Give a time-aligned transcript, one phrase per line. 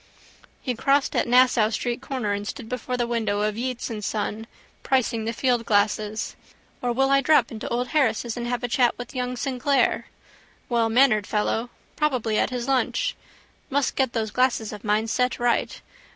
[0.63, 4.47] He crossed at Nassau street corner and stood before the window of Yeates and Son,
[4.81, 6.35] pricing the fieldglasses.
[6.81, 10.07] Or will I drop into old Harris's and have a chat with young Sinclair?
[10.71, 11.69] Wellmannered fellow.
[11.95, 13.15] Probably at his lunch.
[13.69, 15.79] Must get those old glasses of mine set right.